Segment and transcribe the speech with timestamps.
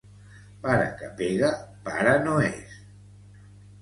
[0.63, 1.51] Pare que pega,
[1.91, 2.81] pare no és.